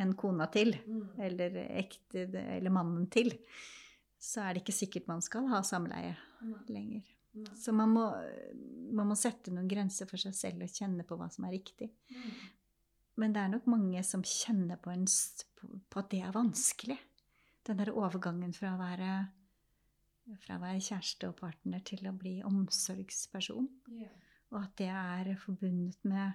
[0.00, 0.72] enn kona til,
[1.20, 3.32] eller, ekte, eller mannen til,
[4.16, 6.14] så er det ikke sikkert man skal ha samleie
[6.72, 7.04] lenger.
[7.52, 8.06] Så man må,
[8.96, 11.90] man må sette noen grenser for seg selv og kjenne på hva som er riktig.
[13.20, 16.96] Men det er nok mange som kjenner på, en, på at det er vanskelig.
[17.66, 19.12] Den der overgangen fra å være,
[20.42, 23.68] fra å være kjæreste og partner til å bli omsorgsperson.
[24.52, 26.34] Og at det er forbundet med,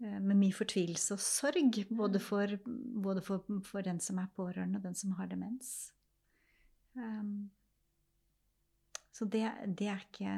[0.00, 1.80] eh, med mye fortvilelse og sorg.
[1.90, 5.92] Både, for, både for, for den som er pårørende, og den som har demens.
[6.94, 7.50] Um,
[9.14, 9.44] så det,
[9.78, 10.32] det er ikke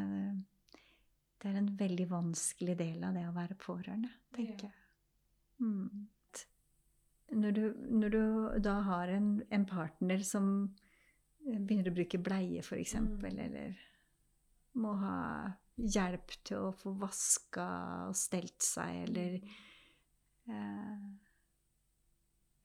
[1.40, 4.74] Det er en veldig vanskelig del av det å være pårørende, tenker jeg.
[5.58, 6.08] Mm.
[7.32, 8.22] Når, du, når du
[8.62, 10.46] da har en, en partner som
[11.44, 13.24] begynner å bruke bleie, f.eks., Mm.
[13.26, 13.76] eller
[14.74, 15.16] må ha
[15.76, 17.66] hjelp til å få vaska
[18.08, 19.34] og stelt seg, eller
[20.48, 21.06] eh,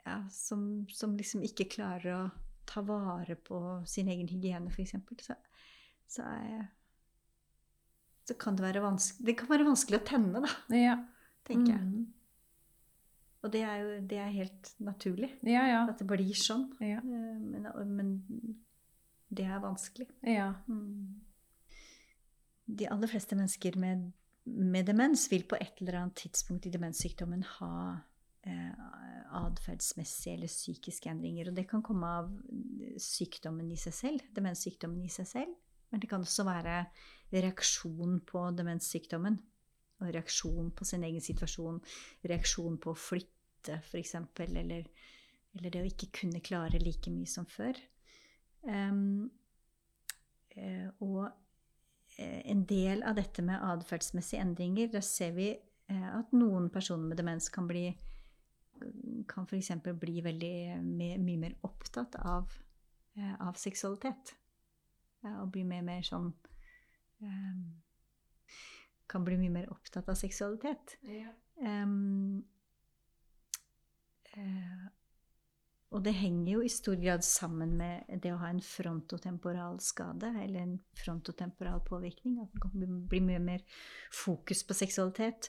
[0.05, 2.29] ja, som, som liksom ikke klarer å
[2.67, 5.35] ta vare på sin egen hygiene, f.eks., så,
[6.07, 6.67] så, er,
[8.27, 10.95] så kan det være vanskelig Det kan være vanskelig å tenne, da, Ja.
[11.47, 11.81] tenker jeg.
[11.81, 12.13] Mm.
[13.45, 15.81] Og det er jo det er helt naturlig Ja, ja.
[15.87, 16.69] at det blir sånn.
[16.83, 18.09] Eh, Men, men
[19.29, 20.07] det er vanskelig.
[20.23, 20.53] ja.
[20.67, 21.21] Mm.
[22.67, 24.11] de aller fleste mennesker med,
[24.45, 27.97] med, demens vil på et eller annet tidspunkt i demenssykdommen ha
[28.43, 28.73] eh,
[29.39, 31.49] atferdsmessige eller psykiske endringer.
[31.49, 32.31] Og det kan komme av
[32.99, 35.55] sykdommen i seg selv, demenssykdommen i seg selv.
[35.89, 36.81] Men det kan også være
[37.31, 39.39] reaksjon på demenssykdommen.
[40.01, 41.79] Og reaksjon på sin egen situasjon.
[42.27, 44.15] Reaksjon på å flytte, f.eks.
[44.43, 44.89] Eller,
[45.55, 47.79] eller det å ikke kunne klare like mye som før.
[48.67, 49.32] Um,
[50.99, 51.30] og
[52.17, 57.12] Eh, en del av dette med atferdsmessige endringer, da ser vi eh, at noen personer
[57.12, 57.91] med demens kan bli
[59.30, 59.71] kan f.eks.
[59.97, 62.51] bli veldig mye, mer opptatt av,
[63.17, 64.36] eh, av seksualitet.
[65.27, 66.30] Og bli mer, mer sånn
[69.10, 70.93] Kan bli mye mer opptatt av seksualitet.
[71.10, 71.32] Ja.
[71.58, 72.45] Um,
[75.95, 80.34] og det henger jo i stor grad sammen med det å ha en frontotemporal skade,
[80.43, 82.41] eller en frontotemporal påvirkning.
[82.43, 83.63] At det kan bli mye mer
[84.12, 85.47] fokus på seksualitet.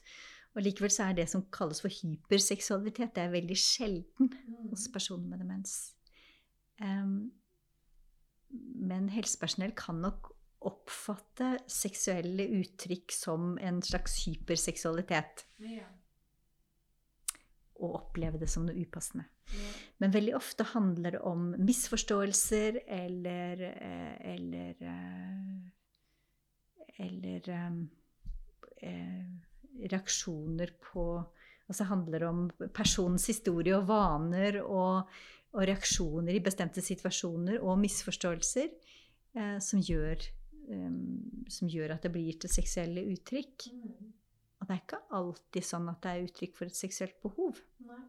[0.54, 4.30] Og likevel så er det som kalles for hyperseksualitet, det er veldig sjelden
[4.70, 4.94] hos mm.
[4.94, 5.76] personer med demens.
[6.78, 7.30] Um,
[8.88, 10.32] men helsepersonell kan nok
[10.68, 15.48] oppfatte seksuelle uttrykk som en slags hyperseksualitet.
[15.66, 15.86] Ja
[17.78, 19.24] å oppleve det som noe upassende.
[19.98, 25.60] Men veldig ofte handler det om misforståelser eller eh, Eller, eh,
[27.06, 27.50] eller
[28.82, 29.26] eh,
[29.88, 31.08] reaksjoner på
[31.68, 35.10] Altså handler det om personens historie og vaner og,
[35.52, 38.70] og, reaksjoner i bestemte situasjoner og misforståelser
[39.36, 40.24] eh, som, gjør,
[41.52, 43.68] som, gjør, at det blir til seksuelle uttrykk.
[44.68, 47.60] Og det er ikke alltid sånn at det er uttrykk for et seksuelt behov.
[47.88, 48.02] Nei.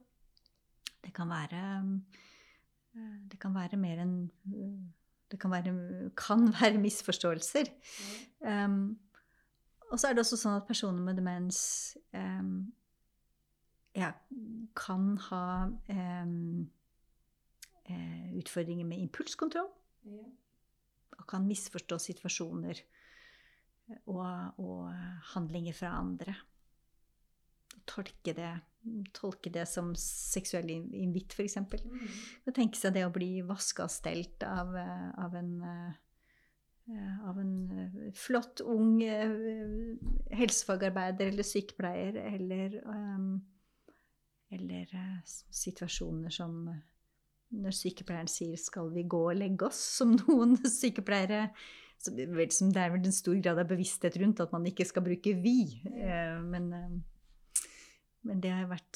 [1.00, 4.18] Det kan være eh, Det kan være mer enn
[5.32, 5.72] Det kan være,
[6.20, 7.72] kan være misforståelser.
[8.44, 9.00] Um,
[9.88, 11.62] og så er det også sånn at personer med demens
[12.12, 12.74] um,
[13.96, 14.12] ja,
[14.76, 16.68] kan ha um,
[18.42, 19.72] utfordringer med impulskontroll.
[20.10, 20.28] Ja.
[21.22, 22.84] Og kan misforstå situasjoner
[24.06, 24.94] og, og
[25.34, 26.36] handlinger fra andre.
[27.90, 28.52] Tolke det,
[29.16, 31.58] tolke det som seksuell invitt, f.eks.
[31.62, 31.74] Mm.
[32.54, 35.54] Tenke seg det å bli vaska og stelt av, av, en,
[37.26, 37.54] av en
[38.18, 42.70] flott, ung helsefagarbeider eller sykepleier, eller,
[44.54, 44.86] eller
[45.26, 46.70] situasjoner som
[47.50, 51.50] når sykepleieren sier 'skal vi gå og legge oss', som noen sykepleiere
[52.00, 54.88] så, vel, som Det er vel en stor grad av bevissthet rundt at man ikke
[54.88, 55.82] skal bruke 'vi'.
[55.86, 57.00] Eh, men, eh,
[58.24, 58.96] men, det har vært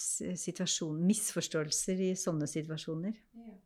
[1.11, 3.13] misforståelser i sånne situasjoner.
[3.35, 3.57] Ja.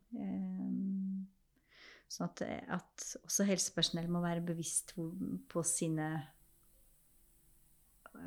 [2.08, 6.08] Sånn at, at, også helsepersonell må være bevisst på sine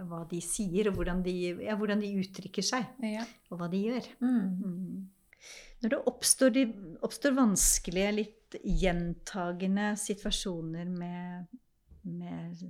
[0.07, 1.33] hva de sier, og hvordan de,
[1.65, 2.85] ja, hvordan de uttrykker seg.
[3.03, 3.25] Ja.
[3.49, 4.07] Og hva de gjør.
[4.21, 4.45] Mm.
[4.61, 5.09] Mm.
[5.81, 6.59] Når det oppstår,
[7.01, 11.51] oppstår, vanskelige, litt gjentagende situasjoner med,
[12.03, 12.63] med,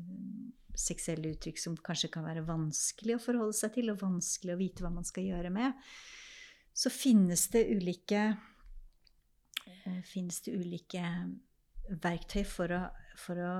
[0.77, 4.85] seksuelle uttrykk som kanskje kan være vanskelig å forholde seg til, og vanskelig å vite
[4.85, 5.75] hva man skal gjøre med,
[6.71, 8.21] så finnes det ulike,
[9.67, 11.03] eh, finnes det ulike
[11.91, 12.85] verktøy for å,
[13.19, 13.55] for å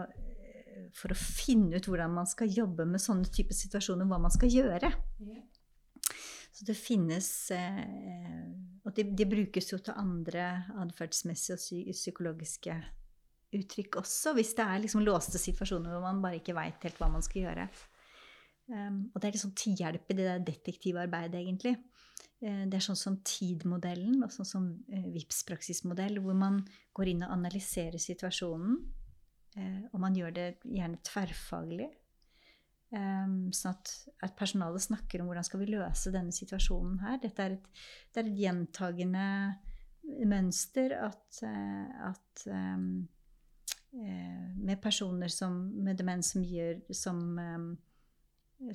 [0.96, 4.52] for å finne ut hvordan man skal jobbe med sånne typer situasjoner, hva man skal
[4.52, 4.92] gjøre.
[5.20, 5.44] Yeah.
[6.52, 7.84] Så det finnes eh,
[8.84, 12.76] Og de, de, brukes jo til andre atferdsmessige og psykologiske
[13.52, 17.10] uttrykk også, hvis det er liksom låste situasjoner hvor man bare ikke veit helt hva
[17.12, 17.68] man skal gjøre.
[18.72, 21.76] Um, og det er liksom til hjelp i det der detektivarbeidet, egentlig.
[22.40, 26.62] Uh, det er sånn som TID-modellen og sånn som uh, VIPS-praksismodell, hvor man
[26.96, 28.80] går inn og analyserer situasjonen.
[29.92, 31.90] Og man gjør det gjerne tverrfaglig.
[32.92, 37.22] Um, sånn at, at, personalet snakker om hvordan skal vi løse denne situasjonen her.
[37.24, 37.70] Dette er et,
[38.12, 39.28] det er et gjentagende
[40.28, 42.90] mønster at, uh, at um,
[43.96, 47.72] uh, med personer som, med demens som gjør, som, um,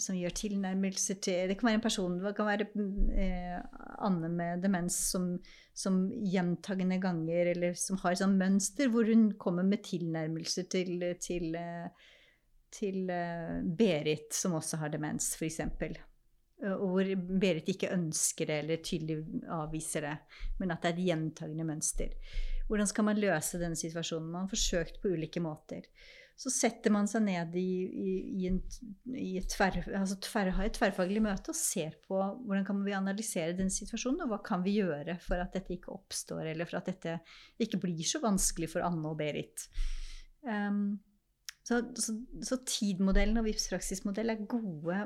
[0.01, 3.61] som gjør tilnærmelser til Det kan være en person, det kan være uh,
[4.09, 5.35] Anne med demens som,
[5.77, 11.11] som gjentagende ganger, eller som har et sånt mønster hvor hun kommer med tilnærmelser til,
[11.21, 11.53] til
[12.77, 15.61] til eh, Berit, som også har demens, f.eks.
[15.63, 19.21] Eh, og hvor Berit ikke ønsker det eller tydelig
[19.53, 20.19] avviser det,
[20.61, 22.15] men at det er et gjentagende mønster.
[22.67, 24.31] Hvordan skal man løse denne situasjonen?
[24.31, 25.87] Man har forsøkt på ulike måter.
[26.37, 28.59] Så setter man seg ned i, i, i, en,
[29.17, 33.57] i et, tver, altså tver, et tverrfaglig møte og ser på hvordan kan vi analysere
[33.57, 36.91] den situasjonen, og hva kan vi gjøre for at dette ikke oppstår, eller for at
[36.91, 37.17] dette
[37.63, 39.65] ikke blir så vanskelig for Anne og Berit.
[40.45, 40.99] Um,
[41.67, 42.15] Så, så,
[42.47, 45.01] så tid-modellen og VIPS praksismodell er gode,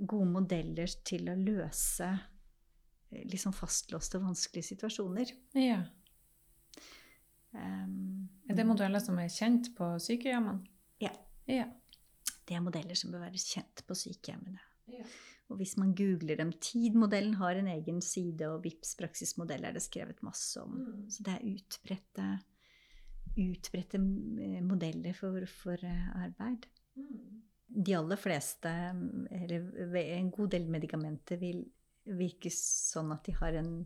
[0.00, 5.34] gode modeller til å løse eh, liksom fastlåste, vanskelige situasjoner.
[5.60, 5.82] Ja.
[7.52, 10.64] Um, Er det modeller som er kjent på sykehjemmene?
[11.04, 11.12] Ja.
[11.52, 11.68] Ja.
[12.44, 14.64] Det er modeller som bør være kjent på sykehjemmene.
[14.92, 15.04] Ja.
[15.52, 19.84] Og hvis man googler dem Tid-modellen har en egen side, og VIPS praksismodell er det
[19.84, 20.80] skrevet masse om.
[20.80, 21.04] Mm.
[21.12, 22.28] Så det er utbredte,
[23.36, 26.68] utbredte eh, modeller for, for eh, arbeid.
[26.98, 27.40] Mm.
[27.84, 28.70] De aller fleste,
[29.34, 31.64] eller en god del medikamenter, vil
[32.04, 33.78] virke sånn at de har en,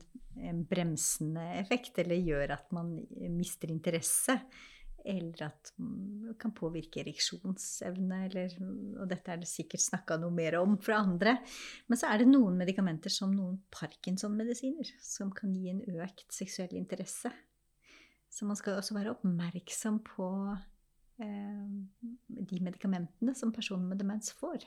[0.51, 2.97] en bremsende effekt, eller gjør at man
[3.39, 4.41] mister interesse.
[5.09, 8.57] Eller at det kan påvirke ereksjonsevne, eller
[8.99, 11.37] Og dette er det sikkert snakka noe mer om fra andre.
[11.87, 16.75] Men så er det noen medikamenter, som noen Parkinson-medisiner, som kan gi en økt seksuell
[16.77, 17.33] interesse.
[18.39, 20.29] Så man skal også være oppmerksom på
[21.19, 21.71] eh,
[22.29, 24.63] de medikamentene som personer med demens får.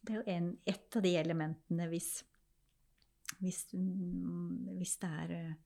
[0.00, 2.08] Det er jo en, et av de elementene hvis,
[3.42, 5.58] hvis, mm, hvis det er eh,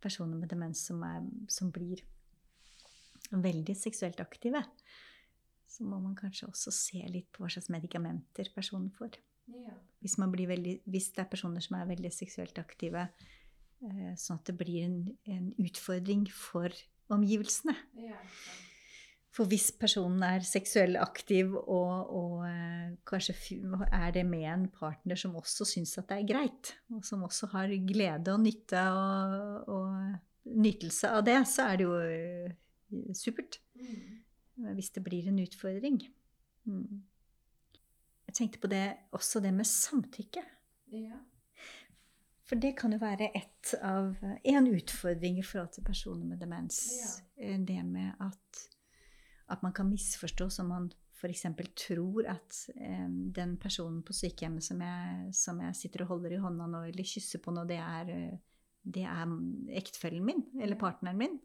[0.00, 2.04] personer med demens som, er, som blir
[3.34, 4.62] veldig seksuelt aktive,
[5.70, 9.18] så må man kanskje også se litt på hva slags medikamenter personen får.
[9.50, 9.74] Ja.
[10.02, 13.08] Hvis, man blir veldig, hvis det er personer som er veldig seksuelt aktive,
[14.20, 14.98] sånn at det blir en,
[15.30, 16.74] en utfordring for
[17.10, 17.76] omgivelsene.
[19.30, 23.36] For hvis personen er seksuell aktiv, og, og eh, kanskje
[23.86, 27.52] er det med en partner som også syns at det er greit, og som også
[27.52, 33.60] har glede og nytte og, og nytelse av det, så er det jo eh, supert.
[33.78, 34.74] Mm.
[34.76, 36.02] Hvis det blir en utfordring.
[36.68, 37.00] Mm.
[38.28, 40.42] Jeg tenkte på det, også det med samtykke.
[40.90, 41.22] Ja.
[42.50, 46.80] For det kan jo være et av, en utfordring i forhold til personer med demens.
[46.98, 47.10] Ja.
[47.46, 48.64] Eh, Det med at,
[49.54, 50.90] at man kan misforstå som man
[51.20, 51.46] f.eks.
[51.76, 56.42] tror at eh, den personen på sykehjemmet som jeg, som jeg sitter og holder i
[56.42, 58.38] hånda nå, eller kysser på nå, det er, eh,
[58.82, 59.34] det er
[59.78, 61.38] ektefellen min, eller partneren min.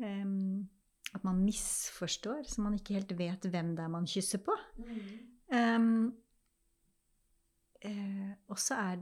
[0.00, 0.68] Um,
[1.14, 4.56] at man misforstår, så man ikke helt vet hvem det er man kysser på.
[4.80, 5.00] Mm.
[5.48, 6.12] Um,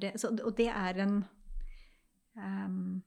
[0.01, 1.25] det så, Og det er en
[2.37, 3.03] um,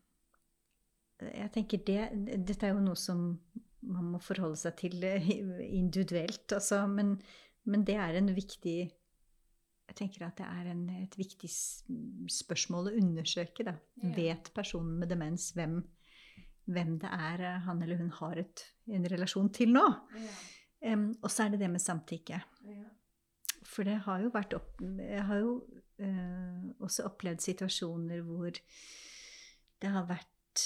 [1.22, 2.00] Jeg tenker det
[2.48, 3.36] Dette er jo noe som
[3.82, 5.30] man må forholde seg til eh,
[5.74, 7.16] individuelt, altså, men,
[7.66, 11.50] men det er en viktig Jeg tenker at det er en, et viktig
[12.32, 13.66] spørsmål å undersøke.
[13.68, 13.74] Da.
[14.04, 14.12] Ja.
[14.16, 15.82] Vet personen med demens hvem,
[16.70, 19.84] hvem det er eh, han eller hun har et, en relasjon til nå?
[20.22, 20.38] Ja.
[20.94, 22.40] Um, og så er det det med samtykke.
[22.70, 22.86] Ja.
[23.68, 25.58] For det har jo vært opp, Jeg har jo
[26.02, 28.52] også opplevd situasjoner hvor
[29.82, 30.66] det har vært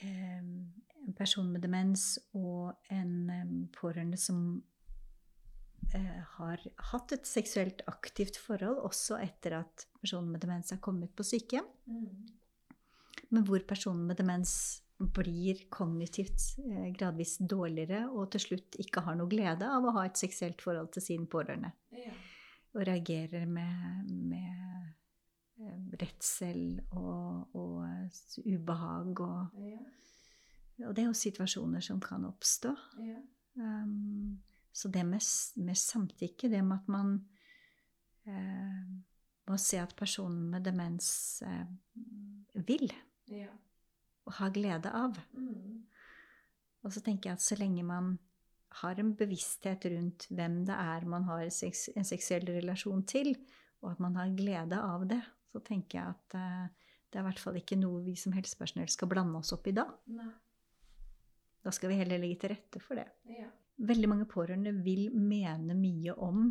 [0.00, 4.42] en person med demens og en pårørende som
[5.94, 11.14] eh, har hatt et seksuelt aktivt forhold også etter at personen med demens er kommet
[11.16, 12.28] på sykehjem, Mm.
[13.30, 19.16] men hvor personen med demens blir kognitivt eh, gradvis dårligere og til slutt ikke har
[19.16, 22.12] noe glede av å ha et seksuelt forhold til sin pårørende Ja.
[22.74, 24.92] Og reagerer med, med
[25.60, 27.86] eh, redsel og, og
[28.46, 29.20] ubehag.
[29.20, 29.46] Og,
[30.78, 30.86] Ja.
[30.88, 32.74] og det er jo situasjoner som kan oppstå.
[33.04, 33.18] Ja.
[33.60, 34.40] Um,
[34.72, 35.20] så det med,
[35.56, 37.10] med samtykke, det med at man
[38.26, 38.86] eh,
[39.50, 41.66] må se at personen med demens eh,
[42.54, 42.92] vil
[43.28, 43.48] Ja.
[44.26, 45.18] og har glede av.
[45.34, 45.82] Mm.
[46.82, 48.18] Og så tenker jeg at så lenge man
[48.80, 53.34] har en bevissthet rundt hvem det er man har en seksuell relasjon til,
[53.82, 57.26] og at man har glede av det, så tenker jeg at uh, det er i
[57.26, 59.88] hvert fall ikke noe vi som helsepersonell skal blande oss opp i da.
[60.14, 60.28] Nei.
[61.60, 63.08] Da skal vi heller legge til rette for det.
[63.28, 63.48] Ja.
[63.90, 66.50] Veldig mange pårørende vil mene mye om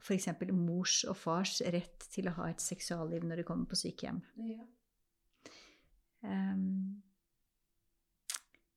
[0.00, 0.28] f.eks.
[0.52, 4.20] mors og fars rett til å ha et seksualliv når de kommer på sykehjem.
[4.44, 4.66] Ja.
[6.20, 7.00] Um,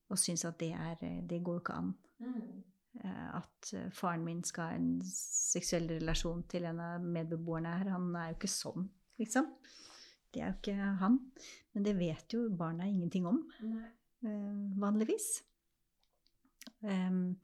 [0.10, 0.96] og syns at det er
[1.30, 1.94] Det går ikke an.
[2.20, 2.64] Mm.
[3.02, 7.90] Eh, At eh, faren min skal ha en seksuell relasjon til en av medbeboerne her.
[7.96, 8.88] Han er jo ikke sånn,
[9.22, 9.50] liksom.
[10.34, 11.20] Det er jo ikke han.
[11.74, 15.44] Men det vet jo barna ingenting om, eh, vanligvis.
[16.84, 17.38] Um,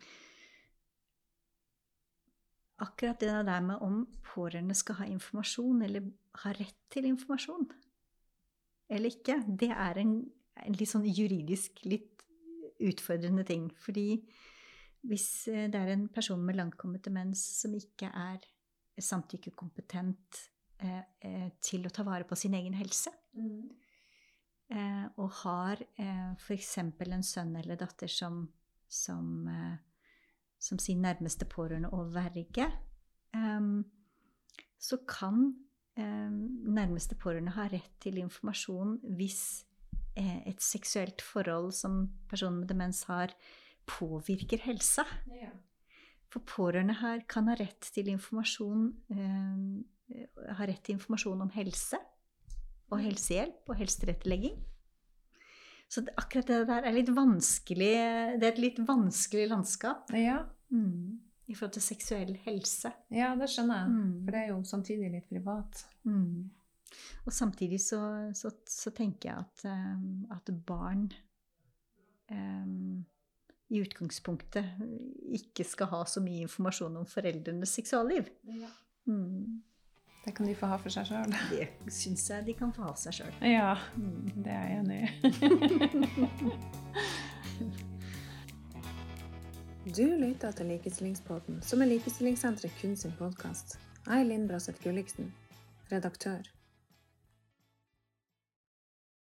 [2.80, 6.12] akkurat det der med om pårørende skal ha informasjon, eller
[6.43, 7.70] ha rett til informasjon,
[8.89, 10.14] eller ikke, det er en,
[10.66, 12.09] en litt sånn juridisk litt
[12.80, 13.69] utfordrende ting.
[13.77, 14.21] Fordi
[15.09, 18.39] hvis eh, det er en person med langtkommet demens som ikke er
[18.99, 20.39] samtykkekompetent
[20.84, 23.69] eh, eh, til å ta vare på sin egen helse, Mm.
[24.73, 26.77] eh, og har eh, f.eks.
[26.82, 28.41] en sønn eller datter som,
[28.89, 29.77] som eh,
[30.59, 32.67] som sin nærmeste pårørende og verge,
[33.34, 33.86] um,
[34.80, 35.53] så kan
[35.97, 39.65] um, nærmeste pårørende ha rett til informasjon hvis
[40.18, 43.34] et seksuelt forhold som personen med demens har,
[43.89, 45.05] påvirker helsa.
[45.34, 45.49] Ja.
[46.30, 50.26] For pårørende her kan ha rett til informasjon, eh,
[50.57, 51.97] ha rett til informasjon om helse
[52.91, 54.60] og helsehjelp og helsetilrettelegging.
[55.89, 57.93] Så det, akkurat det der er litt vanskelig
[58.38, 60.43] Det er et litt vanskelig landskap Ja.
[60.70, 61.18] mm,
[61.49, 62.91] i forhold til seksuell helse.
[63.10, 63.89] ja, det skjønner jeg.
[63.89, 64.12] Mm.
[64.26, 65.86] For det er jo samtidig litt privat.
[66.05, 66.51] Mm.
[67.25, 67.99] Og samtidig så,
[68.35, 71.07] så, så tenker jeg at, um, at barn
[72.31, 73.05] um,
[73.69, 74.65] i utgangspunktet
[75.37, 78.29] ikke skal ha så mye informasjon om foreldrenes seksualliv.
[79.05, 79.61] Mm.
[80.25, 81.31] Det kan de få ha for seg sjøl.
[81.53, 83.33] Det syns jeg de kan få ha seg sjøl.
[83.45, 84.43] Ja, Mm.
[84.43, 85.07] det er jeg enig i.
[89.95, 93.77] Du lytter til Likestillingspodden, som er Likestillingssenteret kun sin podkast.
[94.05, 95.31] Jeg er Linn Braseth Gulliksen,
[95.91, 96.45] redaktør.